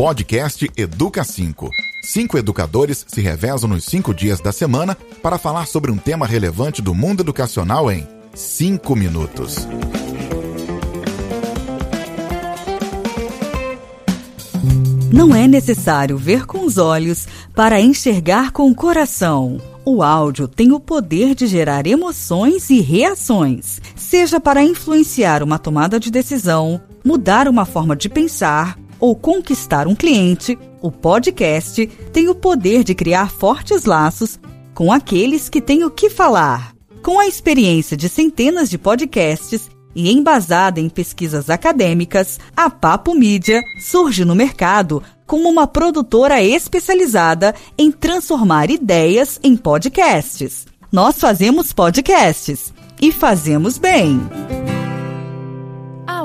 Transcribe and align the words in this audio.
Podcast 0.00 0.66
Educa 0.78 1.22
5. 1.22 1.70
Cinco 2.02 2.38
educadores 2.38 3.04
se 3.06 3.20
revezam 3.20 3.68
nos 3.68 3.84
cinco 3.84 4.14
dias 4.14 4.40
da 4.40 4.50
semana 4.50 4.96
para 5.22 5.36
falar 5.36 5.66
sobre 5.66 5.90
um 5.90 5.98
tema 5.98 6.26
relevante 6.26 6.80
do 6.80 6.94
mundo 6.94 7.20
educacional 7.20 7.92
em 7.92 8.08
cinco 8.32 8.96
minutos. 8.96 9.68
Não 15.12 15.36
é 15.36 15.46
necessário 15.46 16.16
ver 16.16 16.46
com 16.46 16.64
os 16.64 16.78
olhos 16.78 17.28
para 17.54 17.78
enxergar 17.78 18.52
com 18.52 18.70
o 18.70 18.74
coração. 18.74 19.60
O 19.84 20.02
áudio 20.02 20.48
tem 20.48 20.72
o 20.72 20.80
poder 20.80 21.34
de 21.34 21.46
gerar 21.46 21.86
emoções 21.86 22.70
e 22.70 22.80
reações, 22.80 23.82
seja 23.94 24.40
para 24.40 24.62
influenciar 24.62 25.42
uma 25.42 25.58
tomada 25.58 26.00
de 26.00 26.10
decisão, 26.10 26.80
mudar 27.04 27.46
uma 27.46 27.66
forma 27.66 27.94
de 27.94 28.08
pensar 28.08 28.78
ou 29.00 29.16
conquistar 29.16 29.88
um 29.88 29.94
cliente. 29.94 30.58
O 30.82 30.90
podcast 30.90 31.86
tem 32.12 32.28
o 32.28 32.34
poder 32.34 32.84
de 32.84 32.94
criar 32.94 33.30
fortes 33.30 33.84
laços 33.84 34.38
com 34.74 34.92
aqueles 34.92 35.48
que 35.48 35.60
têm 35.60 35.84
o 35.84 35.90
que 35.90 36.10
falar. 36.10 36.74
Com 37.02 37.18
a 37.18 37.26
experiência 37.26 37.96
de 37.96 38.08
centenas 38.08 38.68
de 38.68 38.76
podcasts 38.76 39.70
e 39.94 40.12
embasada 40.12 40.80
em 40.80 40.88
pesquisas 40.88 41.50
acadêmicas, 41.50 42.38
a 42.56 42.70
Papo 42.70 43.14
Mídia 43.14 43.62
surge 43.80 44.24
no 44.24 44.34
mercado 44.34 45.02
como 45.26 45.48
uma 45.48 45.66
produtora 45.66 46.42
especializada 46.42 47.54
em 47.78 47.90
transformar 47.90 48.70
ideias 48.70 49.38
em 49.42 49.56
podcasts. 49.56 50.66
Nós 50.92 51.18
fazemos 51.18 51.72
podcasts 51.72 52.72
e 53.00 53.12
fazemos 53.12 53.78
bem. 53.78 54.20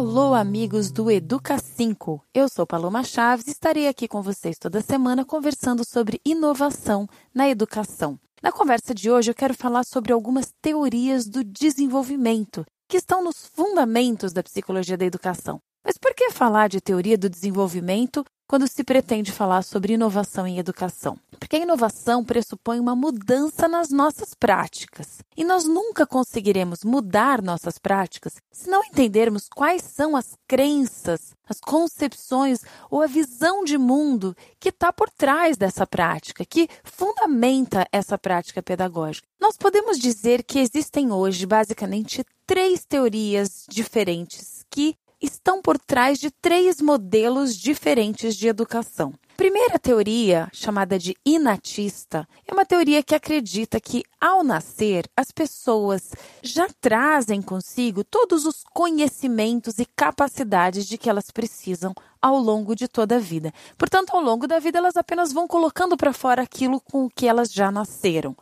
Alô, 0.07 0.35
amigos 0.35 0.91
do 0.91 1.09
Educa 1.09 1.57
5. 1.57 2.23
Eu 2.31 2.47
sou 2.47 2.63
Paloma 2.67 3.03
Chaves 3.03 3.47
e 3.47 3.49
estarei 3.49 3.87
aqui 3.87 4.07
com 4.07 4.21
vocês 4.21 4.55
toda 4.59 4.79
semana 4.79 5.25
conversando 5.25 5.83
sobre 5.83 6.21
inovação 6.23 7.07
na 7.33 7.49
educação. 7.49 8.15
Na 8.39 8.51
conversa 8.51 8.93
de 8.93 9.09
hoje, 9.09 9.31
eu 9.31 9.35
quero 9.35 9.55
falar 9.55 9.83
sobre 9.83 10.13
algumas 10.13 10.53
teorias 10.61 11.25
do 11.25 11.43
desenvolvimento 11.43 12.63
que 12.87 12.97
estão 12.97 13.23
nos 13.23 13.47
fundamentos 13.47 14.31
da 14.31 14.43
psicologia 14.43 14.95
da 14.95 15.05
educação. 15.05 15.59
Mas 15.83 15.97
por 15.97 16.13
que 16.13 16.29
falar 16.29 16.69
de 16.69 16.79
teoria 16.79 17.17
do 17.17 17.27
desenvolvimento 17.27 18.23
quando 18.47 18.67
se 18.67 18.83
pretende 18.83 19.31
falar 19.31 19.63
sobre 19.63 19.93
inovação 19.93 20.45
em 20.45 20.59
educação? 20.59 21.17
Porque 21.39 21.55
a 21.55 21.59
inovação 21.59 22.23
pressupõe 22.23 22.79
uma 22.79 22.95
mudança 22.95 23.67
nas 23.67 23.89
nossas 23.89 24.33
práticas. 24.33 25.19
E 25.35 25.43
nós 25.43 25.65
nunca 25.65 26.05
conseguiremos 26.05 26.83
mudar 26.83 27.41
nossas 27.41 27.77
práticas 27.77 28.35
se 28.51 28.69
não 28.69 28.83
entendermos 28.83 29.49
quais 29.49 29.81
são 29.81 30.15
as 30.15 30.35
crenças, 30.47 31.33
as 31.47 31.59
concepções 31.59 32.61
ou 32.89 33.01
a 33.01 33.07
visão 33.07 33.63
de 33.63 33.77
mundo 33.77 34.35
que 34.59 34.69
está 34.69 34.93
por 34.93 35.09
trás 35.09 35.57
dessa 35.57 35.85
prática, 35.85 36.45
que 36.45 36.69
fundamenta 36.83 37.85
essa 37.91 38.17
prática 38.17 38.63
pedagógica. 38.63 39.27
Nós 39.39 39.57
podemos 39.57 39.99
dizer 39.99 40.43
que 40.43 40.59
existem 40.59 41.11
hoje 41.11 41.45
basicamente 41.45 42.23
três 42.47 42.85
teorias 42.85 43.65
diferentes 43.69 44.65
que 44.69 44.95
estão 45.21 45.61
por 45.61 45.77
trás 45.77 46.19
de 46.19 46.29
três 46.29 46.81
modelos 46.81 47.55
diferentes 47.55 48.35
de 48.35 48.47
educação. 48.47 49.13
Primeira 49.37 49.77
teoria, 49.77 50.47
chamada 50.53 50.97
de 50.97 51.13
inatista, 51.25 52.25
é 52.47 52.53
uma 52.53 52.65
teoria 52.65 53.03
que 53.03 53.13
acredita 53.13 53.81
que, 53.81 54.01
ao 54.19 54.45
nascer, 54.45 55.09
as 55.15 55.29
pessoas 55.29 56.11
já 56.41 56.69
trazem 56.79 57.41
consigo 57.41 58.01
todos 58.03 58.45
os 58.45 58.63
conhecimentos 58.73 59.77
e 59.77 59.85
capacidades 59.85 60.85
de 60.85 60.97
que 60.97 61.09
elas 61.09 61.31
precisam 61.31 61.93
ao 62.21 62.37
longo 62.39 62.73
de 62.75 62.87
toda 62.87 63.17
a 63.17 63.19
vida. 63.19 63.53
Portanto, 63.77 64.15
ao 64.15 64.21
longo 64.21 64.47
da 64.47 64.57
vida, 64.57 64.77
elas 64.77 64.95
apenas 64.95 65.33
vão 65.33 65.47
colocando 65.47 65.97
para 65.97 66.13
fora 66.13 66.41
aquilo 66.41 66.79
com 66.79 67.03
o 67.03 67.09
que 67.09 67.27
elas 67.27 67.51
já 67.51 67.69
nasceram. 67.69 68.35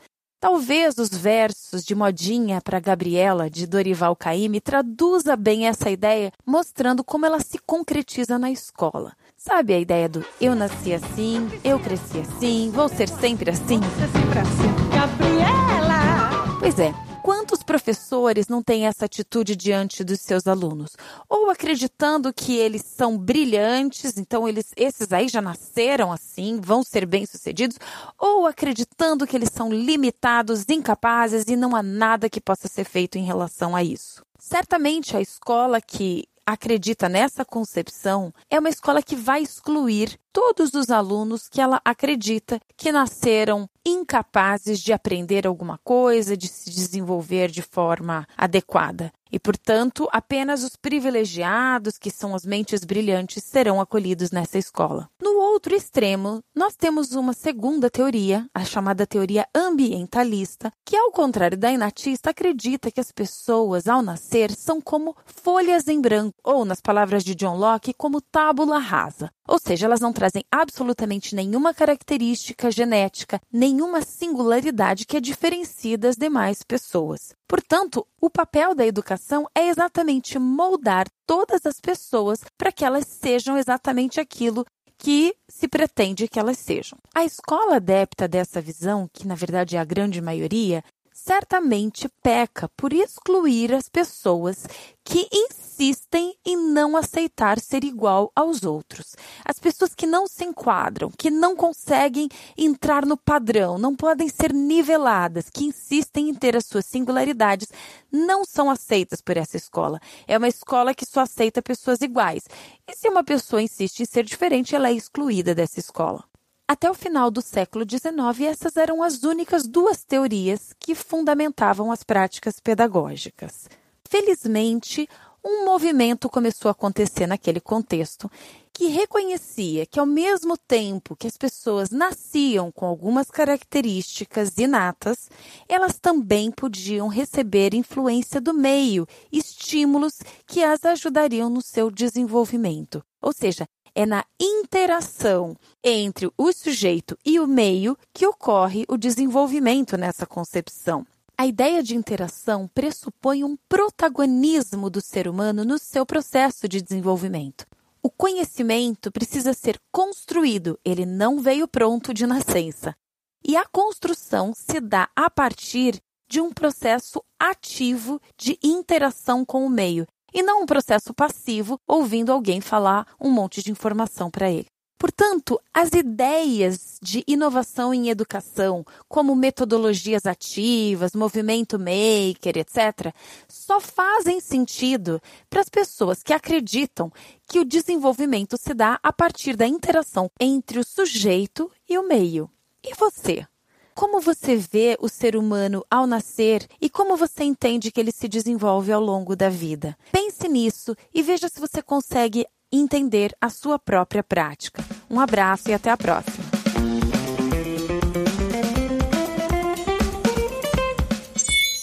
Talvez 0.44 0.98
os 0.98 1.08
versos 1.08 1.86
de 1.86 1.96
modinha 1.96 2.60
para 2.60 2.78
Gabriela, 2.78 3.50
de 3.50 3.66
Dorival 3.66 4.14
Caymmi, 4.14 4.60
traduza 4.60 5.38
bem 5.38 5.68
essa 5.68 5.90
ideia, 5.90 6.34
mostrando 6.46 7.02
como 7.02 7.26
ela 7.26 7.40
se 7.40 7.58
concretiza 7.60 8.38
na 8.38 8.52
escola. 8.52 9.14
Sabe 9.38 9.74
a 9.74 9.80
ideia 9.80 10.10
do 10.10 10.22
eu 10.42 10.54
nasci 10.54 10.94
assim, 10.94 11.50
eu 11.64 11.80
cresci 11.80 12.20
assim, 12.20 12.70
vou 12.72 12.90
ser 12.90 13.08
sempre 13.08 13.52
assim? 13.52 13.80
Vou 13.80 13.90
ser 13.92 14.10
sempre 14.20 14.40
assim. 14.40 14.94
Gabriela! 14.94 16.60
Pois 16.60 16.78
é, 16.78 16.94
Quantos 17.24 17.64
professores 17.64 18.50
não 18.50 18.62
têm 18.62 18.86
essa 18.86 19.06
atitude 19.06 19.56
diante 19.56 20.04
dos 20.04 20.20
seus 20.20 20.46
alunos? 20.46 20.92
Ou 21.30 21.50
acreditando 21.50 22.34
que 22.34 22.58
eles 22.58 22.84
são 22.84 23.18
brilhantes, 23.18 24.18
então 24.18 24.46
eles, 24.46 24.74
esses 24.76 25.14
aí 25.14 25.30
já 25.30 25.42
nasceram 25.42 26.12
assim, 26.12 26.60
vão 26.60 26.84
ser 26.84 27.06
bem-sucedidos, 27.06 27.80
ou 28.20 28.46
acreditando 28.46 29.26
que 29.26 29.38
eles 29.38 29.50
são 29.54 29.72
limitados, 29.72 30.66
incapazes 30.68 31.46
e 31.48 31.56
não 31.56 31.78
há 31.78 31.82
nada 31.82 32.30
que 32.30 32.42
possa 32.42 32.68
ser 32.68 32.84
feito 32.84 33.18
em 33.18 33.24
relação 33.24 33.74
a 33.74 33.82
isso. 33.82 34.22
Certamente 34.38 35.16
a 35.16 35.22
escola 35.22 35.80
que 35.80 36.26
acredita 36.46 37.08
nessa 37.08 37.46
concepção 37.46 38.34
é 38.50 38.60
uma 38.60 38.68
escola 38.68 39.02
que 39.02 39.16
vai 39.16 39.42
excluir 39.42 40.20
todos 40.34 40.74
os 40.74 40.90
alunos 40.90 41.48
que 41.48 41.62
ela 41.62 41.80
acredita 41.86 42.60
que 42.76 42.92
nasceram 42.92 43.70
incapazes 43.86 44.80
de 44.80 44.92
aprender 44.92 45.46
alguma 45.46 45.78
coisa, 45.84 46.36
de 46.36 46.48
se 46.48 46.72
desenvolver 46.72 47.52
de 47.52 47.62
forma 47.62 48.28
adequada. 48.36 49.12
E, 49.32 49.40
portanto, 49.40 50.08
apenas 50.12 50.64
os 50.64 50.76
privilegiados, 50.76 51.98
que 51.98 52.12
são 52.12 52.36
as 52.36 52.46
mentes 52.46 52.84
brilhantes, 52.84 53.44
serão 53.44 53.82
acolhidos 53.82 54.30
nessa 54.30 54.60
escola. 54.60 55.10
No 55.20 55.32
outro 55.40 55.76
extremo, 55.76 56.44
nós 56.54 56.76
temos 56.76 57.14
uma 57.14 57.34
segunda 57.34 57.90
teoria, 57.90 58.46
a 58.54 58.64
chamada 58.64 59.08
teoria 59.08 59.48
ambientalista, 59.56 60.72
que, 60.86 60.96
ao 60.96 61.12
contrário 61.12 61.58
da 61.58 61.72
inatista, 61.72 62.30
acredita 62.30 62.92
que 62.92 63.00
as 63.00 63.12
pessoas, 63.12 63.88
ao 63.88 64.04
nascer, 64.04 64.52
são 64.52 64.80
como 64.80 65.16
folhas 65.26 65.88
em 65.88 66.00
branco, 66.00 66.36
ou, 66.44 66.64
nas 66.64 66.80
palavras 66.80 67.24
de 67.24 67.34
John 67.34 67.58
Locke, 67.58 67.92
como 67.92 68.22
tábula 68.22 68.78
rasa. 68.78 69.32
Ou 69.48 69.58
seja, 69.60 69.88
elas 69.88 70.00
não 70.00 70.14
trazem 70.24 70.46
absolutamente 70.50 71.36
nenhuma 71.36 71.74
característica 71.74 72.72
genética, 72.72 73.42
nenhuma 73.52 74.02
singularidade 74.02 75.06
que 75.06 75.18
a 75.18 75.20
diferencie 75.20 75.98
das 75.98 76.16
demais 76.16 76.64
pessoas. 76.64 77.34
Portanto, 77.46 78.08
o 78.22 78.30
papel 78.30 78.74
da 78.74 78.86
educação 78.86 79.46
é 79.54 79.68
exatamente 79.68 80.40
moldar 80.40 81.08
todas 81.28 81.66
as 81.66 81.82
pessoas 81.82 82.40
para 82.58 82.72
que 82.72 82.86
elas 82.86 83.06
sejam 83.06 83.58
exatamente 83.58 84.22
aquilo 84.22 84.66
que 84.98 85.36
se 85.50 85.68
pretende 85.68 86.30
que 86.30 86.40
elas 86.40 86.58
sejam. 86.58 86.98
A 87.14 87.26
escola 87.26 87.76
adepta 87.76 88.26
dessa 88.26 88.62
visão, 88.62 89.10
que 89.12 89.28
na 89.28 89.36
verdade 89.36 89.76
é 89.76 89.80
a 89.80 89.84
grande 89.84 90.22
maioria, 90.22 90.82
certamente 91.26 92.10
peca 92.22 92.68
por 92.76 92.92
excluir 92.92 93.74
as 93.74 93.88
pessoas 93.88 94.68
que 95.06 95.26
insistem 95.32 96.36
em 96.46 96.58
não 96.58 96.98
aceitar 96.98 97.62
ser 97.62 97.86
igual 97.86 98.30
aos 98.36 98.64
outros. 98.64 99.16
As 99.46 99.58
pessoas 99.58 99.96
que 99.96 100.06
não 100.06 100.28
se 100.28 100.44
enquadram, 100.44 101.10
que 101.18 101.30
não 101.30 101.56
conseguem 101.56 102.28
entrar 102.58 103.06
no 103.06 103.16
padrão, 103.16 103.78
não 103.78 103.96
podem 103.96 104.28
ser 104.28 104.54
niveladas, 104.54 105.50
que 105.50 105.64
insistem 105.64 106.30
em 106.30 106.36
ter 106.36 106.58
as 106.58 106.66
suas 106.66 106.86
singularidades, 106.86 107.70
não 108.12 108.44
são 108.44 108.70
aceitas 108.70 109.22
por 109.22 109.38
essa 109.38 109.56
escola. 109.56 110.02
É 110.28 110.38
uma 110.38 110.50
escola 110.50 110.94
que 110.94 111.06
só 111.06 111.22
aceita 111.22 111.62
pessoas 111.62 112.02
iguais. 112.02 112.44
E 112.86 112.96
se 112.98 113.08
uma 113.08 113.24
pessoa 113.24 113.62
insiste 113.62 114.02
em 114.02 114.06
ser 114.06 114.26
diferente, 114.26 114.76
ela 114.76 114.90
é 114.90 114.94
excluída 114.94 115.56
dessa 115.56 115.80
escola. 115.80 116.24
Até 116.68 116.90
o 116.90 116.94
final 116.94 117.30
do 117.30 117.42
século 117.42 117.86
XIX, 117.88 118.48
essas 118.50 118.78
eram 118.78 119.04
as 119.04 119.24
únicas 119.24 119.68
duas 119.68 120.04
teorias 120.04 120.74
que 120.80 120.96
fundamentavam 120.96 121.92
as 121.92 122.04
práticas 122.04 122.60
pedagógicas. 122.60 123.68
Felizmente, 124.08 125.08
um 125.44 125.66
movimento 125.66 126.30
começou 126.30 126.70
a 126.70 126.72
acontecer 126.72 127.28
naquele 127.28 127.60
contexto 127.60 128.32
que 128.72 128.88
reconhecia 128.88 129.86
que, 129.86 130.00
ao 130.00 130.06
mesmo 130.06 130.58
tempo 130.58 131.18
que 131.18 131.28
as 131.28 131.36
pessoas 131.36 131.90
nasciam 131.90 132.72
com 132.72 132.86
algumas 132.86 133.30
características 133.30 134.58
inatas, 134.58 135.30
elas 135.68 136.00
também 136.00 136.50
podiam 136.50 137.10
receber 137.10 137.74
influência 137.74 138.40
do 138.40 138.54
meio, 138.54 139.06
estímulos 139.34 140.20
que 140.48 140.64
as 140.64 140.86
ajudariam 140.86 141.50
no 141.50 141.62
seu 141.62 141.92
desenvolvimento. 141.92 143.04
Ou 143.22 143.34
seja, 143.34 143.68
é 143.96 144.06
na 144.06 144.26
interação 144.40 145.56
entre 145.84 146.32
o 146.38 146.52
sujeito 146.52 147.18
e 147.26 147.40
o 147.40 147.48
meio 147.48 147.98
que 148.14 148.26
ocorre 148.26 148.86
o 148.88 148.98
desenvolvimento 148.98 149.98
nessa 149.98 150.26
concepção. 150.26 151.06
A 151.38 151.48
ideia 151.48 151.82
de 151.82 151.96
interação 151.96 152.70
pressupõe 152.74 153.44
um 153.44 153.58
protagonismo 153.68 154.90
do 154.90 155.02
ser 155.02 155.28
humano 155.28 155.66
no 155.66 155.78
seu 155.78 156.06
processo 156.06 156.68
de 156.68 156.82
desenvolvimento. 156.82 157.66
O 158.02 158.10
conhecimento 158.10 159.12
precisa 159.12 159.54
ser 159.54 159.80
construído, 159.92 160.80
ele 160.84 161.06
não 161.06 161.40
veio 161.40 161.68
pronto 161.68 162.14
de 162.14 162.28
nascença. 162.28 162.96
E 163.44 163.58
a 163.58 163.66
construção 163.66 164.54
se 164.54 164.80
dá 164.80 165.10
a 165.16 165.30
partir 165.30 166.02
de 166.28 166.40
um 166.40 166.52
processo 166.52 167.22
ativo 167.40 168.20
de 168.38 168.58
interação 168.64 169.46
com 169.46 169.66
o 169.66 169.70
meio, 169.70 170.08
e 170.34 170.42
não 170.42 170.64
um 170.64 170.66
processo 170.66 171.14
passivo 171.14 171.80
ouvindo 171.88 172.32
alguém 172.32 172.60
falar 172.60 173.08
um 173.20 173.30
monte 173.30 173.62
de 173.62 173.72
informação 173.72 174.32
para 174.32 174.50
ele. 174.50 174.68
Portanto, 175.04 175.60
as 175.74 175.92
ideias 175.92 176.98
de 177.02 177.26
inovação 177.28 177.94
em 177.94 178.10
educação, 178.10 178.86
como 179.10 179.36
metodologias 179.36 180.26
ativas, 180.26 181.12
movimento 181.14 181.78
maker, 181.78 182.58
etc., 182.58 183.14
só 183.46 183.82
fazem 183.82 184.40
sentido 184.40 185.22
para 185.50 185.60
as 185.60 185.68
pessoas 185.68 186.24
que 186.24 186.32
acreditam 186.32 187.12
que 187.50 187.60
o 187.60 187.66
desenvolvimento 187.66 188.58
se 188.58 188.74
dá 188.74 188.98
a 189.04 189.12
partir 189.12 189.58
da 189.58 189.68
interação 189.68 190.32
entre 190.40 190.80
o 190.80 190.86
sujeito 190.86 191.70
e 191.90 191.98
o 191.98 192.08
meio. 192.08 192.50
E 192.82 192.96
você? 192.96 193.46
Como 193.96 194.20
você 194.20 194.56
vê 194.56 194.98
o 195.00 195.08
ser 195.08 195.36
humano 195.36 195.86
ao 195.90 196.08
nascer 196.08 196.68
e 196.82 196.90
como 196.90 197.16
você 197.16 197.44
entende 197.44 197.92
que 197.92 198.00
ele 198.00 198.12
se 198.12 198.28
desenvolve 198.28 198.92
ao 198.92 199.02
longo 199.02 199.36
da 199.36 199.50
vida? 199.50 199.96
Pense 200.12 200.48
nisso 200.48 200.96
e 201.14 201.22
veja 201.22 201.48
se 201.48 201.60
você 201.60 201.82
consegue 201.82 202.46
entender 202.72 203.36
a 203.40 203.50
sua 203.50 203.78
própria 203.78 204.24
prática. 204.24 204.84
Um 205.10 205.20
abraço 205.20 205.70
e 205.70 205.74
até 205.74 205.92
a 205.92 205.98
próxima. 205.98 206.44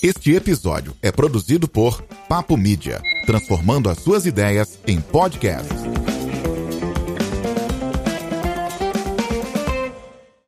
Este 0.02 0.34
episódio 0.34 0.96
é 1.02 1.12
produzido 1.12 1.68
por 1.68 2.02
Papo 2.28 2.56
Mídia, 2.56 3.02
transformando 3.26 3.88
as 3.88 3.98
suas 3.98 4.26
ideias 4.26 4.78
em 4.86 5.00
podcasts. 5.00 6.09